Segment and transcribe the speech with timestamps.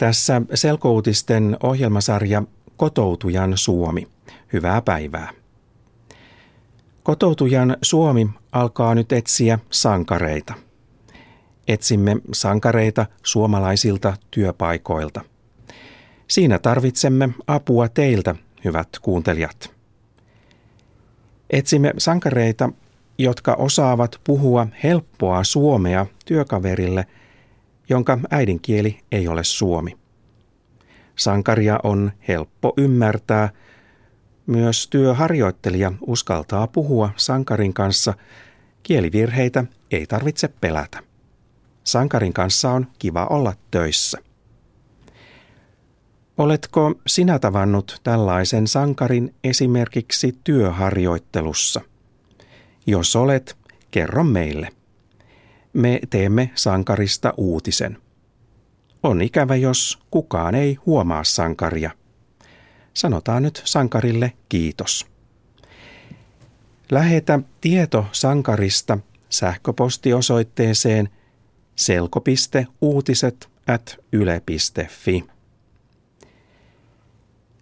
[0.00, 2.42] Tässä selkoutisten ohjelmasarja
[2.76, 4.08] Kotoutujan Suomi.
[4.52, 5.30] Hyvää päivää.
[7.02, 10.54] Kotoutujan Suomi alkaa nyt etsiä sankareita.
[11.68, 15.20] Etsimme sankareita suomalaisilta työpaikoilta.
[16.28, 19.74] Siinä tarvitsemme apua teiltä, hyvät kuuntelijat.
[21.50, 22.72] Etsimme sankareita,
[23.18, 27.06] jotka osaavat puhua helppoa suomea työkaverille,
[27.90, 29.98] jonka äidinkieli ei ole suomi.
[31.16, 33.48] Sankaria on helppo ymmärtää.
[34.46, 38.14] Myös työharjoittelija uskaltaa puhua sankarin kanssa.
[38.82, 40.98] Kielivirheitä ei tarvitse pelätä.
[41.84, 44.18] Sankarin kanssa on kiva olla töissä.
[46.38, 51.80] Oletko sinä tavannut tällaisen sankarin esimerkiksi työharjoittelussa?
[52.86, 53.56] Jos olet,
[53.90, 54.68] kerro meille.
[55.72, 57.98] Me teemme sankarista uutisen.
[59.02, 61.90] On ikävä, jos kukaan ei huomaa sankaria.
[62.94, 65.06] Sanotaan nyt sankarille kiitos.
[66.90, 71.08] Lähetä tieto sankarista sähköpostiosoitteeseen
[71.76, 75.24] selko.uutiset at yle.fi.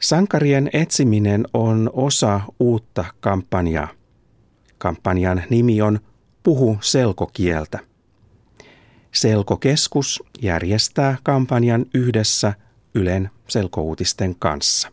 [0.00, 3.88] Sankarien etsiminen on osa uutta kampanjaa.
[4.78, 6.00] Kampanjan nimi on
[6.42, 7.78] Puhu selkokieltä.
[9.24, 12.54] Selkokeskus järjestää kampanjan yhdessä
[12.94, 14.88] Ylen selkouutisten kanssa.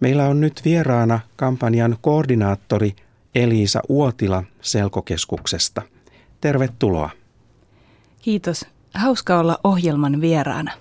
[0.00, 2.96] Meillä on nyt vieraana kampanjan koordinaattori
[3.34, 5.82] Eliisa Uotila Selkokeskuksesta.
[6.40, 7.10] Tervetuloa.
[8.22, 8.66] Kiitos.
[8.94, 10.72] Hauska olla ohjelman vieraana.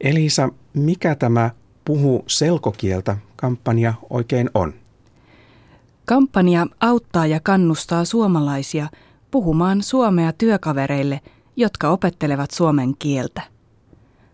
[0.00, 1.50] Elisa, mikä tämä
[1.84, 4.74] Puhu selkokieltä kampanja oikein on?
[6.04, 8.88] Kampanja auttaa ja kannustaa suomalaisia
[9.30, 11.20] puhumaan suomea työkavereille,
[11.56, 13.42] jotka opettelevat suomen kieltä.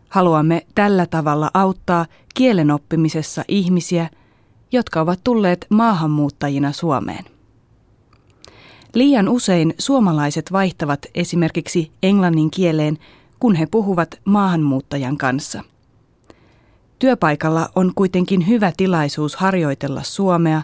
[0.09, 4.11] Haluamme tällä tavalla auttaa kielen oppimisessa ihmisiä,
[4.73, 7.25] jotka ovat tulleet maahanmuuttajina Suomeen.
[8.95, 12.99] Liian usein suomalaiset vaihtavat esimerkiksi englannin kieleen
[13.41, 15.63] kun he puhuvat maahanmuuttajan kanssa.
[16.99, 20.63] Työpaikalla on kuitenkin hyvä tilaisuus harjoitella suomea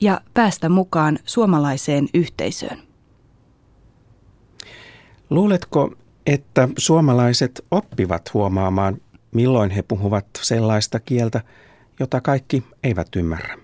[0.00, 2.89] ja päästä mukaan suomalaiseen yhteisöön.
[5.30, 5.92] Luuletko,
[6.26, 8.96] että suomalaiset oppivat huomaamaan,
[9.34, 11.40] milloin he puhuvat sellaista kieltä,
[12.00, 13.58] jota kaikki eivät ymmärrä?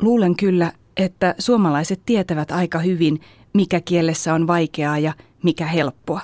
[0.00, 3.20] Luulen kyllä, että suomalaiset tietävät aika hyvin,
[3.52, 5.12] mikä kielessä on vaikeaa ja
[5.42, 6.20] mikä helppoa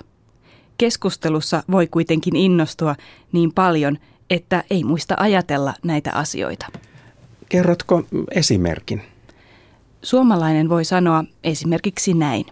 [0.78, 2.96] keskustelussa voi kuitenkin innostua
[3.32, 3.98] niin paljon,
[4.30, 6.66] että ei muista ajatella näitä asioita.
[7.48, 9.02] Kerrotko esimerkin?
[10.02, 12.46] Suomalainen voi sanoa esimerkiksi näin.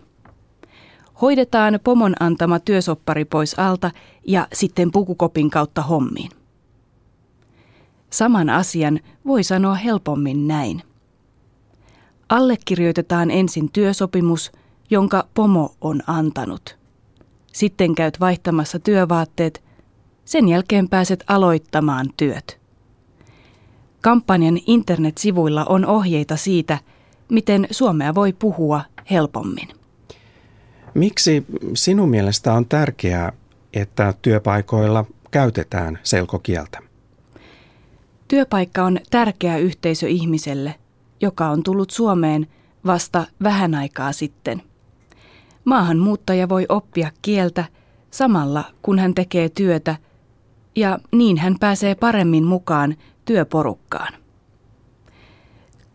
[1.23, 3.91] Hoidetaan pomon antama työsoppari pois alta
[4.27, 6.31] ja sitten pukukopin kautta hommiin.
[8.11, 10.83] Saman asian voi sanoa helpommin näin.
[12.29, 14.53] Allekirjoitetaan ensin työsopimus,
[14.91, 16.77] jonka pomo on antanut–
[17.53, 19.63] sitten käyt vaihtamassa työvaatteet.
[20.25, 22.61] Sen jälkeen pääset aloittamaan työt.
[24.01, 26.79] Kampanjan internetsivuilla on ohjeita siitä,
[27.29, 28.81] miten suomea voi puhua
[29.11, 29.69] helpommin.
[30.95, 33.33] Miksi sinun mielestä on tärkeää,
[33.73, 36.79] että työpaikoilla käytetään selkokieltä?
[38.29, 40.75] Työpaikka on tärkeä yhteisö ihmiselle,
[41.21, 42.47] joka on tullut Suomeen
[42.87, 44.63] vasta vähän aikaa sitten–
[45.65, 47.65] Maahanmuuttaja voi oppia kieltä
[48.11, 49.97] samalla, kun hän tekee työtä,
[50.77, 54.13] ja niin hän pääsee paremmin mukaan työporukkaan.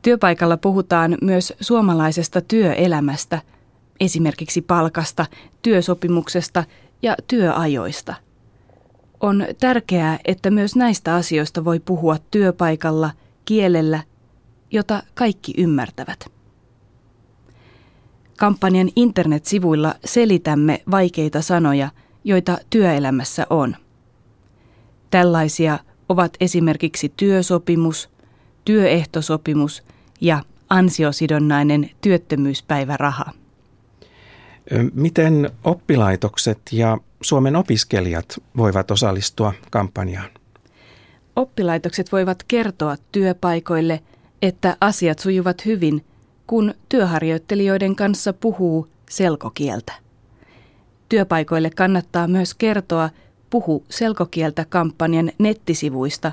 [0.01, 3.41] Työpaikalla puhutaan myös suomalaisesta työelämästä,
[3.99, 5.25] esimerkiksi palkasta,
[5.61, 6.63] työsopimuksesta
[7.01, 8.15] ja työajoista.
[9.19, 13.11] On tärkeää, että myös näistä asioista voi puhua työpaikalla
[13.45, 14.03] kielellä,
[14.71, 16.25] jota kaikki ymmärtävät.
[18.37, 21.89] Kampanjan internetsivuilla selitämme vaikeita sanoja,
[22.23, 23.75] joita työelämässä on.
[25.09, 25.79] Tällaisia
[26.09, 28.09] ovat esimerkiksi työsopimus,
[28.65, 29.83] työehtosopimus
[30.21, 33.31] ja ansiosidonnainen työttömyyspäiväraha.
[34.93, 40.29] Miten oppilaitokset ja Suomen opiskelijat voivat osallistua kampanjaan?
[41.35, 43.99] Oppilaitokset voivat kertoa työpaikoille,
[44.41, 46.01] että asiat sujuvat hyvin–
[46.47, 49.93] kun työharjoittelijoiden kanssa puhuu selkokieltä.
[51.09, 53.09] Työpaikoille kannattaa myös kertoa
[53.49, 56.31] Puhu selkokieltä kampanjan nettisivuista,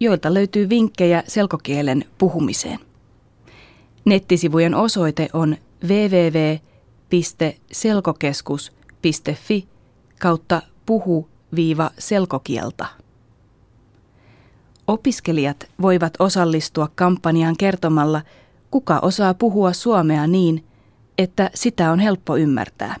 [0.00, 2.78] joilta löytyy vinkkejä selkokielen puhumiseen.
[4.04, 5.56] Nettisivujen osoite on
[7.12, 9.68] www.selkokeskus.fi
[10.20, 12.86] kautta puhu-selkokielta.
[14.86, 18.22] Opiskelijat voivat osallistua kampanjaan kertomalla,
[18.70, 20.64] kuka osaa puhua suomea niin,
[21.18, 22.96] että sitä on helppo ymmärtää.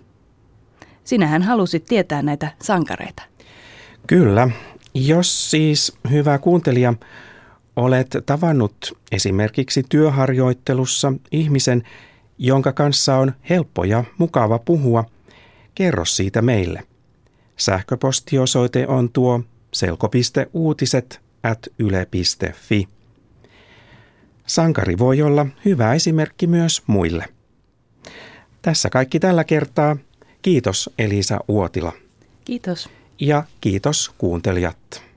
[1.04, 3.22] Sinähän halusit tietää näitä sankareita.
[4.06, 4.50] Kyllä.
[4.94, 6.94] Jos siis, hyvä kuuntelija,
[7.76, 11.82] olet tavannut esimerkiksi työharjoittelussa ihmisen,
[12.42, 15.04] jonka kanssa on helppo ja mukava puhua,
[15.74, 16.82] kerro siitä meille.
[17.56, 19.40] Sähköpostiosoite on tuo
[19.72, 22.88] selko.uutiset at yle.fi.
[24.46, 27.24] Sankari voi olla hyvä esimerkki myös muille.
[28.62, 29.96] Tässä kaikki tällä kertaa.
[30.42, 31.92] Kiitos Elisa Uotila.
[32.44, 32.88] Kiitos.
[33.20, 35.11] Ja kiitos kuuntelijat.